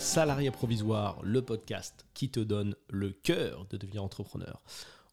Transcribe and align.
Salarié 0.00 0.50
Provisoire, 0.50 1.20
le 1.22 1.42
podcast 1.42 2.06
qui 2.14 2.30
te 2.30 2.40
donne 2.40 2.74
le 2.88 3.10
cœur 3.10 3.66
de 3.68 3.76
devenir 3.76 4.02
entrepreneur. 4.02 4.62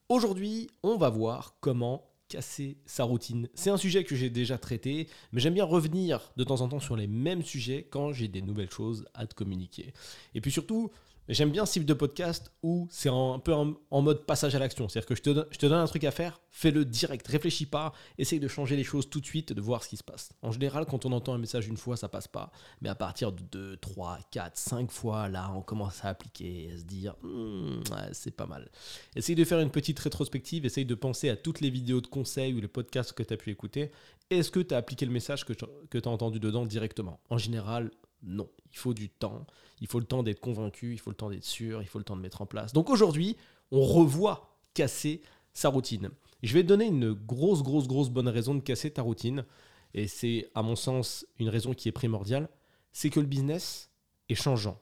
Aujourd'hui, 0.08 0.70
on 0.82 0.96
va 0.96 1.10
voir 1.10 1.58
comment 1.60 2.10
casser 2.30 2.78
sa 2.86 3.04
routine. 3.04 3.50
C'est 3.54 3.70
un 3.70 3.76
sujet 3.76 4.06
que 4.06 4.16
j'ai 4.16 4.30
déjà 4.30 4.58
traité, 4.58 5.10
mais 5.34 5.42
j'aime 5.42 5.56
bien 5.56 5.66
revenir 5.66 6.32
de 6.38 6.44
temps 6.46 6.62
en 6.62 6.70
temps 6.70 6.80
sur 6.80 6.96
les 6.96 7.06
mêmes 7.06 7.44
sujets 7.44 7.86
quand 7.90 8.14
j'ai 8.14 8.30
des 8.30 8.42
nouvelles 8.42 8.72
choses 8.72 9.06
à 9.14 9.28
te 9.28 9.36
communiquer. 9.36 9.94
Et 10.34 10.40
puis 10.40 10.52
surtout, 10.52 10.90
J'aime 11.30 11.52
bien 11.52 11.66
ce 11.66 11.74
type 11.74 11.86
de 11.86 11.94
podcast 11.94 12.54
où 12.64 12.88
c'est 12.90 13.10
un 13.10 13.40
peu 13.40 13.54
en, 13.54 14.02
mode 14.02 14.26
passage 14.26 14.56
à 14.56 14.60
l'action. 14.60 14.88
C'est-à-dire 14.88 15.08
que 15.08 15.16
je 15.16 15.22
te, 15.22 15.66
donne, 15.66 15.80
un 15.80 15.86
truc 15.86 16.06
à 16.06 16.12
faire, 16.12 16.40
fais-le 16.52 16.86
direct, 16.86 17.28
réfléchis 17.28 17.66
pas, 17.66 17.92
essaye 18.18 18.40
de 18.40 18.48
changer 18.48 18.78
les 18.78 18.86
choses 18.86 19.10
tout 19.10 19.20
de 19.20 19.26
suite, 19.26 19.52
de 19.52 19.60
voir 19.60 19.84
ce 19.84 19.90
qui 19.90 19.98
se 19.98 20.06
passe. 20.06 20.30
En 20.42 20.54
général, 20.54 20.86
quand 20.86 21.06
on 21.06 21.12
entend 21.12 21.34
un 21.34 21.38
message 21.38 21.68
une 21.68 21.76
fois, 21.76 21.98
ça 21.98 22.08
passe 22.08 22.30
pas. 22.30 22.50
Mais 22.80 22.88
à 22.88 22.96
partir 22.96 23.34
de 23.34 23.42
2, 23.42 23.76
3, 23.76 24.20
4, 24.32 24.58
5 24.58 24.90
fois, 24.90 25.28
là, 25.28 25.52
on 25.54 25.62
commence 25.62 26.06
à 26.06 26.10
appliquer, 26.10 26.72
à 26.74 26.78
se 26.78 26.84
dire, 26.84 27.16
hmm, 27.24 27.82
c'est 28.14 28.32
pas 28.32 28.46
mal. 28.46 28.72
Essaye 29.18 29.36
de 29.36 29.44
faire 29.44 29.60
une 29.60 29.72
petite 29.72 30.00
rétrospective, 30.00 30.66
essaye 30.66 30.86
de 30.86 30.96
penser 30.96 31.28
à 31.28 31.36
toutes 31.36 31.60
les 31.60 31.70
vidéos 31.70 32.00
de 32.00 32.08
conseils 32.08 32.54
ou 32.54 32.62
les 32.62 32.70
podcasts 32.70 33.12
que 33.12 33.24
tu 33.24 33.34
as 33.34 33.38
pu 33.38 33.52
écouter. 33.52 33.92
Est-ce 34.30 34.50
que 34.50 34.62
tu 34.62 34.74
as 34.74 34.78
appliqué 34.78 35.06
le 35.06 35.12
message 35.12 35.44
que 35.44 35.52
tu 35.54 35.66
as 35.98 36.08
entendu 36.08 36.40
dedans 36.40 36.66
directement? 36.66 37.20
En 37.30 37.38
général, 37.38 37.92
non. 38.24 38.50
Il 38.72 38.78
faut 38.78 38.94
du 38.94 39.10
temps. 39.10 39.46
Il 39.80 39.88
faut 39.88 40.00
le 40.00 40.06
temps 40.06 40.24
d'être 40.24 40.40
convaincu, 40.40 40.94
il 40.94 41.00
faut 41.00 41.10
le 41.10 41.16
temps 41.16 41.30
d'être 41.30 41.44
sûr, 41.44 41.82
il 41.82 41.88
faut 41.88 42.00
le 42.00 42.06
temps 42.06 42.16
de 42.16 42.22
mettre 42.22 42.42
en 42.42 42.46
place. 42.46 42.74
Donc 42.74 42.90
aujourd'hui, 42.90 43.38
on 43.72 43.84
revoit 43.84 44.58
casser 44.74 45.22
sa 45.54 45.70
routine. 45.70 46.10
je 46.44 46.54
vais 46.54 46.62
te 46.62 46.68
donner 46.68 46.86
une 46.86 47.14
grosse, 47.14 47.64
grosse, 47.64 47.88
grosse 47.88 48.10
bonne 48.10 48.28
raison 48.28 48.54
de 48.56 48.60
casser 48.60 48.92
ta 48.92 49.02
routine. 49.02 49.46
Et 49.94 50.08
c'est, 50.08 50.50
à 50.54 50.62
mon 50.62 50.76
sens, 50.76 51.26
une 51.40 51.50
raison 51.50 51.74
qui 51.74 51.90
est 51.90 51.94
primordiale. 51.94 52.50
C'est 52.92 53.10
que 53.10 53.20
le 53.20 53.26
business 53.26 53.90
est 54.30 54.36
changeant. 54.36 54.80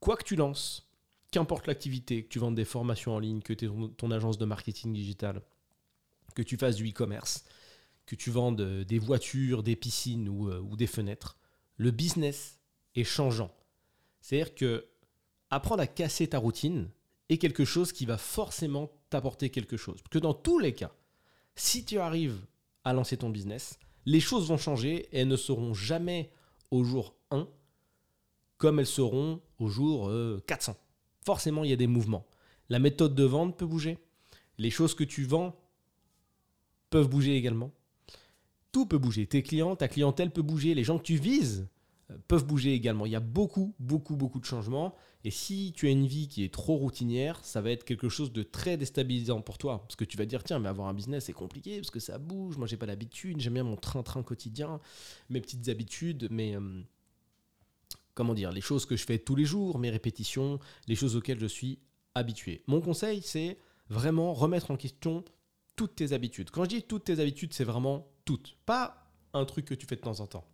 Quoi 0.00 0.16
que 0.16 0.24
tu 0.24 0.36
lances, 0.36 0.90
qu'importe 1.30 1.66
l'activité, 1.66 2.24
que 2.24 2.28
tu 2.28 2.38
vendes 2.38 2.54
des 2.54 2.64
formations 2.64 3.14
en 3.14 3.18
ligne, 3.18 3.40
que 3.40 3.52
tu 3.52 3.66
aies 3.66 3.70
ton, 3.96 4.10
agence 4.10 4.38
de 4.38 4.44
marketing 4.44 4.92
digital, 4.92 5.42
que 6.34 6.42
tu 6.42 6.56
fasses 6.56 6.76
du 6.76 6.88
e-commerce, 6.88 7.44
que 8.04 8.14
tu 8.14 8.30
vendes 8.30 8.60
euh, 8.60 8.84
des 8.84 8.98
voitures, 8.98 9.62
des 9.62 9.76
piscines 9.76 10.28
ou, 10.28 10.50
euh, 10.50 10.60
ou 10.60 10.76
des 10.76 10.86
fenêtres, 10.86 11.38
le 11.76 11.90
business 11.90 12.55
changeant. 13.04 13.50
C'est-à-dire 14.20 14.54
que 14.54 14.86
apprendre 15.50 15.82
à 15.82 15.86
casser 15.86 16.28
ta 16.28 16.38
routine 16.38 16.90
est 17.28 17.38
quelque 17.38 17.64
chose 17.64 17.92
qui 17.92 18.06
va 18.06 18.18
forcément 18.18 18.90
t'apporter 19.10 19.50
quelque 19.50 19.76
chose. 19.76 20.00
Que 20.10 20.18
dans 20.18 20.34
tous 20.34 20.58
les 20.58 20.72
cas, 20.72 20.92
si 21.54 21.84
tu 21.84 21.98
arrives 21.98 22.38
à 22.84 22.92
lancer 22.92 23.16
ton 23.16 23.30
business, 23.30 23.78
les 24.04 24.20
choses 24.20 24.48
vont 24.48 24.58
changer 24.58 25.08
et 25.12 25.20
elles 25.20 25.28
ne 25.28 25.36
seront 25.36 25.74
jamais 25.74 26.30
au 26.70 26.84
jour 26.84 27.16
1 27.30 27.48
comme 28.58 28.78
elles 28.78 28.86
seront 28.86 29.40
au 29.58 29.68
jour 29.68 30.10
400. 30.46 30.72
Euh, 30.72 30.74
forcément, 31.24 31.64
il 31.64 31.70
y 31.70 31.74
a 31.74 31.76
des 31.76 31.86
mouvements. 31.86 32.26
La 32.68 32.78
méthode 32.78 33.14
de 33.14 33.24
vente 33.24 33.56
peut 33.56 33.66
bouger. 33.66 33.98
Les 34.58 34.70
choses 34.70 34.94
que 34.94 35.04
tu 35.04 35.24
vends 35.24 35.54
peuvent 36.90 37.08
bouger 37.08 37.36
également. 37.36 37.70
Tout 38.72 38.86
peut 38.86 38.98
bouger. 38.98 39.26
Tes 39.26 39.42
clients, 39.42 39.76
ta 39.76 39.88
clientèle 39.88 40.30
peut 40.30 40.42
bouger. 40.42 40.74
Les 40.74 40.84
gens 40.84 40.98
que 40.98 41.04
tu 41.04 41.16
vises 41.16 41.68
peuvent 42.28 42.46
bouger 42.46 42.72
également. 42.72 43.06
Il 43.06 43.12
y 43.12 43.16
a 43.16 43.20
beaucoup, 43.20 43.74
beaucoup, 43.78 44.16
beaucoup 44.16 44.38
de 44.38 44.44
changements. 44.44 44.94
Et 45.24 45.30
si 45.30 45.72
tu 45.74 45.88
as 45.88 45.90
une 45.90 46.06
vie 46.06 46.28
qui 46.28 46.44
est 46.44 46.52
trop 46.52 46.76
routinière, 46.76 47.44
ça 47.44 47.60
va 47.60 47.70
être 47.70 47.84
quelque 47.84 48.08
chose 48.08 48.32
de 48.32 48.42
très 48.42 48.76
déstabilisant 48.76 49.40
pour 49.40 49.58
toi. 49.58 49.80
Parce 49.80 49.96
que 49.96 50.04
tu 50.04 50.16
vas 50.16 50.24
dire, 50.24 50.44
tiens, 50.44 50.58
mais 50.58 50.68
avoir 50.68 50.88
un 50.88 50.94
business, 50.94 51.24
c'est 51.24 51.32
compliqué, 51.32 51.76
parce 51.78 51.90
que 51.90 52.00
ça 52.00 52.18
bouge, 52.18 52.58
moi, 52.58 52.66
j'ai 52.66 52.76
pas 52.76 52.86
l'habitude, 52.86 53.40
j'aime 53.40 53.54
bien 53.54 53.64
mon 53.64 53.76
train-train 53.76 54.22
quotidien, 54.22 54.80
mes 55.30 55.40
petites 55.40 55.68
habitudes, 55.68 56.28
mais... 56.30 56.56
Euh, 56.56 56.82
comment 58.14 58.34
dire, 58.34 58.50
les 58.50 58.62
choses 58.62 58.86
que 58.86 58.96
je 58.96 59.04
fais 59.04 59.18
tous 59.18 59.36
les 59.36 59.44
jours, 59.44 59.78
mes 59.78 59.90
répétitions, 59.90 60.58
les 60.88 60.94
choses 60.94 61.16
auxquelles 61.16 61.38
je 61.38 61.46
suis 61.46 61.80
habitué. 62.14 62.62
Mon 62.66 62.80
conseil, 62.80 63.20
c'est 63.22 63.58
vraiment 63.90 64.32
remettre 64.32 64.70
en 64.70 64.76
question 64.76 65.22
toutes 65.76 65.96
tes 65.96 66.12
habitudes. 66.12 66.50
Quand 66.50 66.64
je 66.64 66.70
dis 66.70 66.82
toutes 66.82 67.04
tes 67.04 67.20
habitudes, 67.20 67.52
c'est 67.52 67.64
vraiment 67.64 68.08
toutes. 68.24 68.56
Pas 68.64 69.12
un 69.34 69.44
truc 69.44 69.66
que 69.66 69.74
tu 69.74 69.86
fais 69.86 69.96
de 69.96 70.00
temps 70.00 70.20
en 70.20 70.26
temps. 70.26 70.44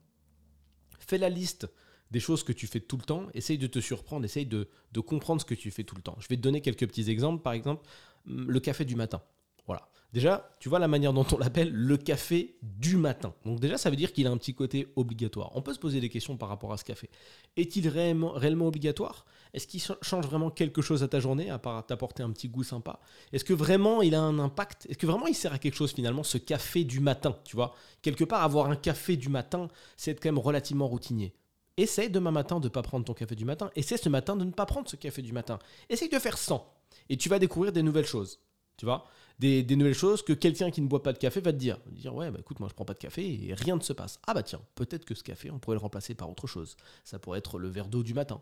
Fais 1.06 1.18
la 1.18 1.28
liste 1.28 1.68
des 2.10 2.20
choses 2.20 2.44
que 2.44 2.52
tu 2.52 2.66
fais 2.66 2.80
tout 2.80 2.96
le 2.96 3.02
temps, 3.02 3.28
essaye 3.34 3.58
de 3.58 3.66
te 3.66 3.78
surprendre, 3.80 4.24
essaye 4.24 4.46
de, 4.46 4.68
comprendre 5.06 5.40
ce 5.40 5.46
que 5.46 5.54
tu 5.54 5.70
fais 5.70 5.82
tout 5.82 5.96
le 5.96 6.02
temps. 6.02 6.16
Je 6.20 6.28
vais 6.28 6.36
te 6.36 6.42
donner 6.42 6.60
quelques 6.60 6.86
petits 6.86 7.10
exemples. 7.10 7.42
Par 7.42 7.54
exemple, 7.54 7.86
le 8.26 8.60
café 8.60 8.84
du 8.84 8.96
matin. 8.96 9.22
Voilà. 9.66 9.88
Déjà, 10.12 10.50
tu 10.60 10.68
vois 10.68 10.78
la 10.78 10.88
manière 10.88 11.14
dont 11.14 11.26
on 11.32 11.38
l'appelle 11.38 11.72
le 11.72 11.96
café 11.96 12.56
du 12.62 12.98
matin. 12.98 13.32
Donc 13.46 13.60
déjà, 13.60 13.78
ça 13.78 13.88
veut 13.88 13.96
dire 13.96 14.12
qu'il 14.12 14.26
a 14.26 14.30
un 14.30 14.36
petit 14.36 14.54
côté 14.54 14.92
obligatoire. 14.94 15.50
On 15.54 15.62
peut 15.62 15.72
se 15.72 15.78
poser 15.78 16.00
des 16.00 16.10
questions 16.10 16.36
par 16.36 16.50
rapport 16.50 16.70
à 16.70 16.76
ce 16.76 16.84
café. 16.84 17.08
Est-il 17.56 17.88
réellement, 17.88 18.32
réellement 18.32 18.66
obligatoire? 18.66 19.24
Est-ce 19.54 19.66
qu'il 19.66 19.80
change 19.80 20.26
vraiment 20.26 20.50
quelque 20.50 20.82
chose 20.82 21.02
à 21.02 21.08
ta 21.08 21.18
journée, 21.18 21.48
à 21.48 21.58
part 21.58 21.86
t'apporter 21.86 22.22
un 22.22 22.30
petit 22.30 22.48
goût 22.48 22.62
sympa? 22.62 23.00
Est-ce 23.32 23.44
que 23.44 23.54
vraiment 23.54 24.02
il 24.02 24.14
a 24.14 24.20
un 24.20 24.38
impact? 24.38 24.86
Est-ce 24.90 24.98
que 24.98 25.06
vraiment 25.06 25.26
il 25.26 25.34
sert 25.34 25.54
à 25.54 25.58
quelque 25.58 25.76
chose 25.76 25.92
finalement, 25.92 26.22
ce 26.22 26.36
café 26.36 26.84
du 26.84 27.00
matin 27.00 27.38
Tu 27.44 27.56
vois, 27.56 27.74
quelque 28.02 28.24
part, 28.24 28.42
avoir 28.42 28.70
un 28.70 28.76
café 28.76 29.16
du 29.16 29.30
matin, 29.30 29.68
c'est 29.96 30.10
être 30.10 30.22
quand 30.22 30.28
même 30.28 30.38
relativement 30.38 30.88
routinier. 30.88 31.32
Essaye 31.78 32.10
demain 32.10 32.32
matin 32.32 32.60
de 32.60 32.66
ne 32.66 32.68
pas 32.70 32.82
prendre 32.82 33.06
ton 33.06 33.14
café 33.14 33.34
du 33.34 33.46
matin. 33.46 33.70
Essaye 33.76 33.96
ce 33.96 34.10
matin 34.10 34.36
de 34.36 34.44
ne 34.44 34.50
pas 34.50 34.66
prendre 34.66 34.90
ce 34.90 34.96
café 34.96 35.22
du 35.22 35.32
matin. 35.32 35.58
Essaye 35.88 36.10
de 36.10 36.18
faire 36.18 36.36
100. 36.36 36.66
Et 37.08 37.16
tu 37.16 37.30
vas 37.30 37.38
découvrir 37.38 37.72
des 37.72 37.82
nouvelles 37.82 38.06
choses. 38.06 38.38
Tu 38.82 38.86
vois 38.86 39.06
des, 39.38 39.76
nouvelles 39.76 39.94
choses 39.94 40.22
que 40.22 40.32
quelqu'un 40.32 40.72
qui 40.72 40.82
ne 40.82 40.88
boit 40.88 41.04
pas 41.04 41.12
de 41.12 41.18
café 41.18 41.40
va 41.40 41.52
te 41.52 41.56
dire. 41.56 41.78
dire 41.86 42.12
ouais, 42.16 42.32
bah 42.32 42.38
écoute, 42.40 42.58
moi 42.58 42.68
je 42.68 42.74
prends 42.74 42.84
pas 42.84 42.94
de 42.94 42.98
café 42.98 43.46
et 43.46 43.54
rien 43.54 43.76
ne 43.76 43.80
se 43.80 43.92
passe. 43.92 44.18
Ah 44.26 44.34
bah 44.34 44.42
tiens, 44.42 44.60
peut-être 44.74 45.04
que 45.04 45.14
ce 45.14 45.22
café, 45.22 45.52
on 45.52 45.60
pourrait 45.60 45.76
le 45.76 45.80
remplacer 45.80 46.16
par 46.16 46.28
autre 46.28 46.48
chose. 46.48 46.76
Ça 47.04 47.20
pourrait 47.20 47.38
être 47.38 47.60
le 47.60 47.68
verre 47.68 47.86
d'eau 47.86 48.02
du 48.02 48.12
matin. 48.12 48.40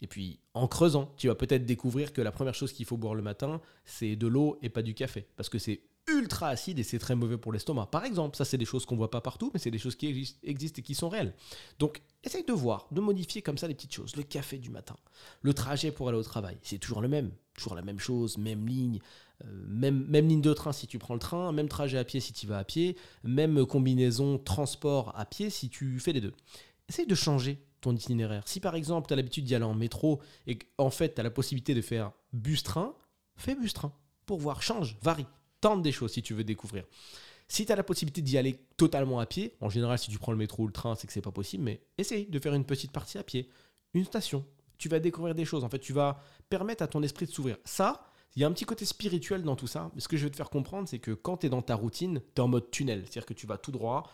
Et 0.00 0.06
puis 0.06 0.40
en 0.54 0.66
creusant, 0.66 1.12
tu 1.18 1.28
vas 1.28 1.34
peut-être 1.34 1.66
découvrir 1.66 2.14
que 2.14 2.22
la 2.22 2.32
première 2.32 2.54
chose 2.54 2.72
qu'il 2.72 2.86
faut 2.86 2.96
boire 2.96 3.14
le 3.14 3.20
matin, 3.20 3.60
c'est 3.84 4.16
de 4.16 4.26
l'eau 4.26 4.58
et 4.62 4.70
pas 4.70 4.80
du 4.80 4.94
café. 4.94 5.26
Parce 5.36 5.50
que 5.50 5.58
c'est 5.58 5.82
ultra 6.08 6.48
acide 6.48 6.78
et 6.78 6.84
c'est 6.84 6.98
très 6.98 7.14
mauvais 7.14 7.36
pour 7.36 7.52
l'estomac. 7.52 7.84
Par 7.86 8.06
exemple, 8.06 8.38
ça 8.38 8.46
c'est 8.46 8.56
des 8.56 8.64
choses 8.64 8.86
qu'on 8.86 8.96
voit 8.96 9.10
pas 9.10 9.20
partout, 9.20 9.50
mais 9.52 9.60
c'est 9.60 9.70
des 9.70 9.78
choses 9.78 9.96
qui 9.96 10.06
existent 10.42 10.78
et 10.80 10.82
qui 10.82 10.94
sont 10.94 11.10
réelles. 11.10 11.34
Donc, 11.78 12.00
essaye 12.24 12.44
de 12.44 12.52
voir, 12.52 12.86
de 12.92 13.00
modifier 13.02 13.42
comme 13.42 13.58
ça 13.58 13.68
les 13.68 13.74
petites 13.74 13.92
choses. 13.92 14.16
Le 14.16 14.22
café 14.22 14.56
du 14.56 14.70
matin, 14.70 14.96
le 15.42 15.52
trajet 15.52 15.90
pour 15.90 16.08
aller 16.08 16.18
au 16.18 16.22
travail, 16.22 16.56
c'est 16.62 16.78
toujours 16.78 17.02
le 17.02 17.08
même, 17.08 17.32
toujours 17.54 17.74
la 17.74 17.82
même 17.82 17.98
chose, 17.98 18.38
même 18.38 18.66
ligne, 18.66 19.00
même, 19.44 20.06
même 20.06 20.28
ligne 20.28 20.40
de 20.40 20.52
train 20.54 20.72
si 20.72 20.86
tu 20.86 20.98
prends 20.98 21.14
le 21.14 21.20
train, 21.20 21.52
même 21.52 21.68
trajet 21.68 21.98
à 21.98 22.04
pied 22.04 22.20
si 22.20 22.32
tu 22.32 22.46
vas 22.46 22.58
à 22.58 22.64
pied, 22.64 22.96
même 23.22 23.66
combinaison 23.66 24.38
transport 24.38 25.12
à 25.16 25.26
pied 25.26 25.50
si 25.50 25.68
tu 25.68 25.98
fais 26.00 26.12
les 26.12 26.20
deux. 26.20 26.32
Essaye 26.88 27.06
de 27.06 27.14
changer 27.14 27.58
ton 27.80 27.94
itinéraire. 27.94 28.42
Si 28.46 28.60
par 28.60 28.74
exemple 28.74 29.08
tu 29.08 29.12
as 29.12 29.16
l'habitude 29.16 29.44
d'y 29.44 29.54
aller 29.54 29.64
en 29.64 29.74
métro 29.74 30.20
et 30.46 30.58
qu'en 30.58 30.90
fait 30.90 31.14
tu 31.14 31.20
as 31.20 31.24
la 31.24 31.30
possibilité 31.30 31.74
de 31.74 31.82
faire 31.82 32.12
bus-train, 32.32 32.94
fais 33.36 33.54
bus-train 33.54 33.92
pour 34.24 34.38
voir, 34.38 34.62
change, 34.62 34.96
varie 35.02 35.26
tente 35.60 35.82
des 35.82 35.92
choses 35.92 36.12
si 36.12 36.22
tu 36.22 36.34
veux 36.34 36.44
découvrir. 36.44 36.84
Si 37.48 37.64
tu 37.64 37.72
as 37.72 37.76
la 37.76 37.84
possibilité 37.84 38.22
d'y 38.22 38.38
aller 38.38 38.58
totalement 38.76 39.20
à 39.20 39.26
pied, 39.26 39.54
en 39.60 39.68
général, 39.68 39.98
si 39.98 40.10
tu 40.10 40.18
prends 40.18 40.32
le 40.32 40.38
métro 40.38 40.64
ou 40.64 40.66
le 40.66 40.72
train, 40.72 40.94
c'est 40.96 41.06
que 41.06 41.12
c'est 41.12 41.20
pas 41.20 41.30
possible, 41.30 41.62
mais 41.62 41.80
essaye 41.96 42.26
de 42.26 42.38
faire 42.38 42.54
une 42.54 42.64
petite 42.64 42.90
partie 42.90 43.18
à 43.18 43.22
pied, 43.22 43.48
une 43.94 44.04
station. 44.04 44.44
Tu 44.78 44.88
vas 44.88 44.98
découvrir 44.98 45.34
des 45.34 45.44
choses. 45.44 45.64
En 45.64 45.68
fait, 45.68 45.78
tu 45.78 45.92
vas 45.92 46.20
permettre 46.50 46.82
à 46.82 46.88
ton 46.88 47.02
esprit 47.02 47.26
de 47.26 47.30
s'ouvrir. 47.30 47.56
Ça, 47.64 48.10
il 48.34 48.42
y 48.42 48.44
a 48.44 48.48
un 48.48 48.52
petit 48.52 48.64
côté 48.64 48.84
spirituel 48.84 49.42
dans 49.42 49.56
tout 49.56 49.66
ça. 49.66 49.90
Mais 49.94 50.00
ce 50.00 50.08
que 50.08 50.16
je 50.16 50.24
veux 50.24 50.30
te 50.30 50.36
faire 50.36 50.50
comprendre, 50.50 50.88
c'est 50.88 50.98
que 50.98 51.12
quand 51.12 51.38
tu 51.38 51.46
es 51.46 51.48
dans 51.48 51.62
ta 51.62 51.74
routine, 51.74 52.20
tu 52.34 52.40
es 52.40 52.40
en 52.40 52.48
mode 52.48 52.70
tunnel. 52.70 53.02
C'est-à-dire 53.04 53.26
que 53.26 53.34
tu 53.34 53.46
vas 53.46 53.56
tout 53.56 53.72
droit, 53.72 54.10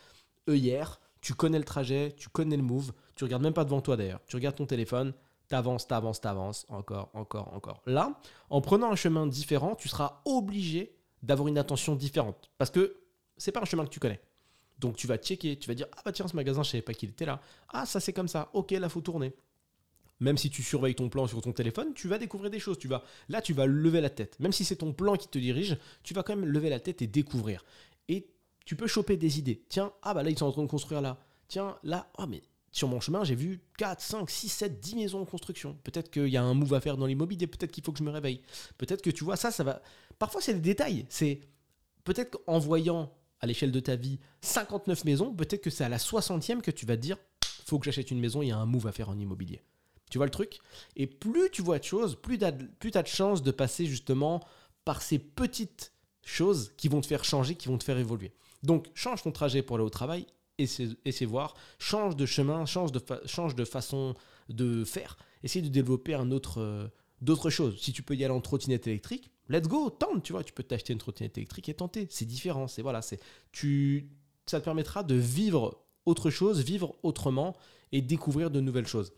œillère, 0.49 1.01
tu 1.21 1.35
connais 1.35 1.59
le 1.59 1.65
trajet, 1.65 2.13
tu 2.17 2.29
connais 2.29 2.57
le 2.57 2.63
move, 2.63 2.93
tu 3.15 3.25
regardes 3.25 3.43
même 3.43 3.53
pas 3.53 3.65
devant 3.65 3.81
toi 3.81 3.97
d'ailleurs. 3.97 4.21
Tu 4.27 4.37
regardes 4.37 4.57
ton 4.57 4.67
téléphone, 4.67 5.15
t'avances, 5.49 5.87
t'avances, 5.87 6.21
t'avances, 6.21 6.67
encore, 6.69 7.11
encore, 7.15 7.53
encore. 7.55 7.83
Là, 7.87 8.21
en 8.51 8.61
prenant 8.61 8.91
un 8.91 8.97
chemin 8.97 9.27
différent, 9.27 9.75
tu 9.75 9.89
seras 9.89 10.21
obligé 10.25 10.97
d'avoir 11.23 11.49
une 11.49 11.59
attention 11.59 11.95
différente. 11.95 12.51
Parce 12.59 12.71
que 12.71 12.97
c'est 13.37 13.53
pas 13.53 13.61
un 13.61 13.65
chemin 13.65 13.85
que 13.85 13.91
tu 13.91 14.01
connais. 14.01 14.21
Donc 14.79 14.97
tu 14.97 15.07
vas 15.07 15.17
checker, 15.17 15.57
tu 15.59 15.69
vas 15.69 15.75
dire 15.75 15.87
Ah 15.97 16.01
bah 16.05 16.13
tiens, 16.13 16.27
ce 16.27 16.35
magasin, 16.35 16.63
je 16.63 16.71
savais 16.71 16.83
pas 16.83 16.95
qu'il 16.95 17.11
était 17.11 17.25
là. 17.25 17.41
Ah, 17.69 17.87
ça 17.87 18.01
c'est 18.01 18.13
comme 18.13 18.29
ça. 18.29 18.51
Ok, 18.53 18.73
là 18.73 18.89
faut 18.89 19.01
tourner. 19.01 19.33
Même 20.23 20.39
si 20.39 20.51
tu 20.51 20.63
surveilles 20.63 20.95
ton 20.95 21.09
plan 21.09 21.27
sur 21.27 21.43
ton 21.43 21.53
téléphone, 21.53 21.93
tu 21.95 22.07
vas 22.07 22.17
découvrir 22.17 22.51
des 22.51 22.61
choses. 22.61 22.79
Tu 22.79 22.87
vas, 22.87 23.03
là, 23.29 23.43
tu 23.43 23.53
vas 23.53 23.67
lever 23.67 24.01
la 24.01 24.09
tête. 24.09 24.39
Même 24.39 24.53
si 24.53 24.65
c'est 24.65 24.77
ton 24.77 24.93
plan 24.93 25.17
qui 25.17 25.29
te 25.29 25.39
dirige, 25.39 25.77
tu 26.05 26.15
vas 26.15 26.23
quand 26.23 26.37
même 26.37 26.49
lever 26.49 26.71
la 26.71 26.79
tête 26.79 27.03
et 27.03 27.07
découvrir. 27.07 27.65
Et 28.09 28.29
tu 28.65 28.77
peux 28.77 28.87
choper 28.87 29.17
des 29.17 29.39
idées. 29.39 29.65
Tiens, 29.69 29.93
ah 30.03 30.15
bah 30.15 30.23
là, 30.23 30.31
ils 30.31 30.39
sont 30.39 30.47
en 30.47 30.53
train 30.53 30.63
de 30.63 30.69
construire 30.69 31.01
là. 31.01 31.19
Tiens, 31.49 31.77
là, 31.83 32.11
ah 32.17 32.27
mais 32.27 32.41
sur 32.71 32.89
mon 32.89 33.01
chemin, 33.01 33.25
j'ai 33.25 33.35
vu 33.35 33.61
4, 33.79 34.01
5, 34.01 34.31
6, 34.31 34.49
7, 34.49 34.81
10 34.81 34.95
maisons 34.95 35.21
en 35.21 35.25
construction. 35.25 35.77
Peut-être 35.83 36.11
qu'il 36.11 36.29
y 36.29 36.37
a 36.37 36.43
un 36.43 36.55
move 36.55 36.73
à 36.75 36.81
faire 36.81 36.97
dans 36.97 37.07
l'immobilier, 37.07 37.47
peut-être 37.49 37.73
qu'il 37.73 37.85
faut 37.85 37.93
que 37.93 37.99
je 37.99 38.05
me 38.05 38.11
réveille. 38.11 38.41
Peut-être 38.79 39.03
que 39.03 39.11
tu 39.11 39.25
vois, 39.25 39.37
ça, 39.37 39.51
ça 39.51 39.65
va. 39.65 39.83
Parfois, 40.19 40.41
c'est 40.41 40.55
des 40.55 40.61
détails. 40.61 41.05
C'est 41.09 41.41
peut-être 42.05 42.31
qu'en 42.31 42.59
voyant 42.59 43.13
à 43.41 43.47
l'échelle 43.47 43.73
de 43.73 43.81
ta 43.81 43.97
vie 43.97 44.21
59 44.41 45.05
maisons, 45.05 45.35
peut-être 45.35 45.63
que 45.63 45.71
c'est 45.71 45.85
à 45.85 45.89
la 45.89 45.99
60e 45.99 46.61
que 46.61 46.71
tu 46.71 46.87
vas 46.87 46.97
te 46.97 47.03
dire 47.03 47.19
faut 47.67 47.79
que 47.79 47.85
j'achète 47.85 48.11
une 48.11 48.21
maison, 48.21 48.43
il 48.43 48.49
y 48.49 48.53
a 48.53 48.59
un 48.59 48.67
move 48.67 48.87
à 48.87 48.93
faire 48.93 49.09
en 49.09 49.19
immobilier. 49.19 49.63
Tu 50.13 50.19
vois 50.19 50.27
le 50.27 50.31
truc 50.31 50.59
Et 50.95 51.07
plus 51.07 51.49
tu 51.51 51.63
vois 51.63 51.79
de 51.79 51.85
choses, 51.85 52.17
plus 52.17 52.37
tu 52.39 52.45
as, 52.45 52.53
de 52.53 53.09
chances 53.09 53.43
de 53.43 53.51
passer 53.51 53.87
justement 53.87 54.43
par 54.85 55.01
ces 55.01 55.19
petites 55.19 55.95
choses 56.23 56.75
qui 56.77 56.89
vont 56.89 57.01
te 57.01 57.07
faire 57.07 57.25
changer, 57.25 57.55
qui 57.55 57.69
vont 57.69 57.79
te 57.79 57.85
faire 57.85 57.97
évoluer. 57.97 58.31
Donc, 58.63 58.91
change 58.93 59.23
ton 59.23 59.33
trajet 59.33 59.63
pour 59.63 59.77
aller 59.77 59.87
au 59.87 59.89
travail 59.89 60.27
essaie, 60.59 61.25
voir, 61.25 61.55
change 61.79 62.15
de 62.15 62.27
chemin, 62.27 62.67
change 62.67 62.93
de, 62.93 63.01
change 63.25 63.55
de 63.55 63.65
façon 63.65 64.15
de 64.51 64.85
faire. 64.85 65.17
Essaye 65.45 65.63
de 65.63 65.69
développer 65.69 66.13
un 66.13 66.31
autre, 66.31 66.61
euh, 66.61 66.89
d'autres 67.23 67.49
choses. 67.49 67.81
Si 67.81 67.95
tu 67.95 68.03
peux 68.03 68.15
y 68.15 68.23
aller 68.23 68.35
en 68.35 68.43
trottinette 68.43 68.87
électrique, 68.87 69.31
let's 69.49 69.67
go, 69.67 69.89
tente, 69.89 70.23
tu 70.23 70.33
vois. 70.33 70.45
Tu 70.45 70.53
peux 70.53 70.63
t'acheter 70.63 70.93
une 70.93 70.99
trottinette 70.99 71.39
électrique 71.39 71.71
et 71.71 71.75
tenter. 71.75 72.07
C'est 72.11 72.27
différent. 72.27 72.69
C'est 72.69 72.83
voilà, 72.83 73.01
c'est 73.01 73.19
tu, 73.51 74.11
ça 74.45 74.61
te 74.61 74.65
permettra 74.67 75.05
de 75.05 75.15
vivre 75.15 75.83
autre 76.05 76.29
chose, 76.29 76.63
vivre 76.63 76.97
autrement 77.03 77.57
et 77.93 78.03
découvrir 78.03 78.51
de 78.51 78.61
nouvelles 78.61 78.87
choses. 78.87 79.15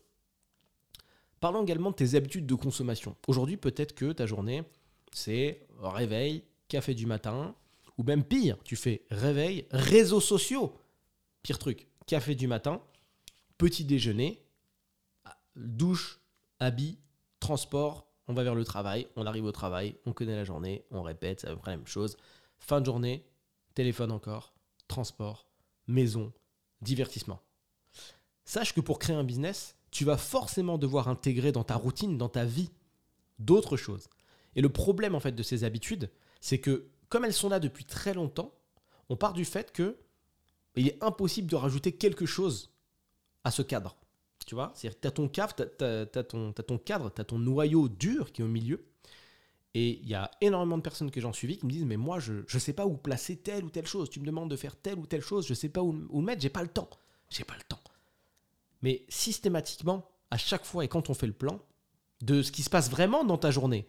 Parlons 1.39 1.63
également 1.63 1.91
de 1.91 1.95
tes 1.95 2.15
habitudes 2.15 2.45
de 2.45 2.55
consommation. 2.55 3.15
Aujourd'hui, 3.27 3.57
peut-être 3.57 3.93
que 3.93 4.11
ta 4.11 4.25
journée, 4.25 4.63
c'est 5.11 5.67
réveil, 5.79 6.43
café 6.67 6.93
du 6.93 7.05
matin, 7.05 7.55
ou 7.97 8.03
même 8.03 8.23
pire, 8.23 8.57
tu 8.63 8.75
fais 8.75 9.05
réveil, 9.09 9.67
réseaux 9.71 10.19
sociaux. 10.19 10.73
Pire 11.43 11.59
truc, 11.59 11.87
café 12.07 12.35
du 12.35 12.47
matin, 12.47 12.81
petit 13.57 13.85
déjeuner, 13.85 14.41
douche, 15.55 16.19
habit, 16.59 16.97
transport, 17.39 18.07
on 18.27 18.33
va 18.33 18.43
vers 18.43 18.55
le 18.55 18.65
travail, 18.65 19.07
on 19.15 19.25
arrive 19.25 19.45
au 19.45 19.51
travail, 19.51 19.95
on 20.05 20.13
connaît 20.13 20.35
la 20.35 20.43
journée, 20.43 20.83
on 20.91 21.03
répète, 21.03 21.41
c'est 21.41 21.47
la 21.47 21.55
même 21.65 21.85
chose. 21.85 22.17
Fin 22.57 22.81
de 22.81 22.85
journée, 22.85 23.25
téléphone 23.75 24.11
encore, 24.11 24.53
transport, 24.87 25.47
maison, 25.87 26.33
divertissement. 26.81 27.41
Sache 28.43 28.73
que 28.73 28.81
pour 28.81 28.99
créer 28.99 29.15
un 29.15 29.23
business, 29.23 29.75
tu 29.95 30.03
vas 30.03 30.17
forcément 30.17 30.77
devoir 30.77 31.07
intégrer 31.07 31.53
dans 31.53 31.63
ta 31.63 31.77
routine, 31.77 32.17
dans 32.17 32.27
ta 32.27 32.43
vie, 32.43 32.69
d'autres 33.39 33.77
choses. 33.77 34.09
Et 34.57 34.61
le 34.61 34.67
problème 34.67 35.15
en 35.15 35.21
fait 35.21 35.31
de 35.31 35.41
ces 35.41 35.63
habitudes, 35.63 36.11
c'est 36.41 36.59
que 36.59 36.89
comme 37.07 37.23
elles 37.23 37.31
sont 37.31 37.47
là 37.47 37.61
depuis 37.61 37.85
très 37.85 38.13
longtemps, 38.13 38.53
on 39.07 39.15
part 39.15 39.31
du 39.31 39.45
fait 39.45 39.71
que 39.71 39.95
il 40.75 40.89
est 40.89 41.01
impossible 41.01 41.49
de 41.49 41.55
rajouter 41.55 41.93
quelque 41.93 42.25
chose 42.25 42.73
à 43.45 43.51
ce 43.51 43.61
cadre. 43.61 43.95
Tu 44.45 44.53
vois? 44.53 44.73
C'est-à-dire 44.75 44.99
tu 44.99 45.07
as 45.07 45.11
ton, 45.11 45.29
cadre, 45.29 45.53
tu 45.55 45.63
as, 45.63 46.23
ton 46.25 46.77
cadre, 46.77 47.09
tu 47.09 47.21
as 47.21 47.23
ton 47.23 47.39
noyau 47.39 47.87
dur 47.87 48.33
qui 48.33 48.41
est 48.41 48.45
au 48.45 48.49
milieu. 48.49 48.85
Et 49.75 50.01
il 50.01 50.09
y 50.09 50.13
a 50.13 50.29
énormément 50.41 50.77
de 50.77 50.83
personnes 50.83 51.09
que 51.09 51.21
j'en 51.21 51.31
suivi 51.31 51.57
qui 51.57 51.65
me 51.65 51.71
disent 51.71 51.85
Mais 51.85 51.95
moi, 51.95 52.19
je 52.19 52.33
ne 52.33 52.59
sais 52.59 52.73
pas 52.73 52.85
où 52.85 52.97
placer 52.97 53.37
telle 53.37 53.63
ou 53.63 53.69
telle 53.69 53.87
chose. 53.87 54.09
Tu 54.09 54.19
me 54.19 54.25
demandes 54.25 54.51
de 54.51 54.57
faire 54.57 54.75
telle 54.75 54.99
ou 54.99 55.05
telle 55.05 55.21
chose, 55.21 55.45
je 55.45 55.53
ne 55.53 55.55
sais 55.55 55.69
pas 55.69 55.81
où, 55.81 56.05
où 56.09 56.19
le 56.19 56.25
mettre, 56.25 56.41
j'ai 56.41 56.49
pas 56.49 56.63
le 56.63 56.67
temps. 56.67 56.89
J'ai 57.29 57.45
pas 57.45 57.55
le 57.55 57.63
temps. 57.63 57.79
Mais 58.85 59.03
systématiquement, 59.09 60.07
à 60.29 60.37
chaque 60.37 60.63
fois 60.63 60.85
et 60.85 60.87
quand 60.87 61.09
on 61.09 61.15
fait 61.15 61.25
le 61.25 61.33
plan, 61.33 61.59
de 62.21 62.43
ce 62.43 62.51
qui 62.51 62.61
se 62.61 62.69
passe 62.69 62.87
vraiment 62.87 63.23
dans 63.23 63.39
ta 63.39 63.49
journée, 63.49 63.87